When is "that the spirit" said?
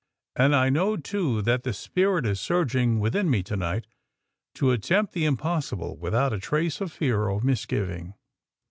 1.43-2.25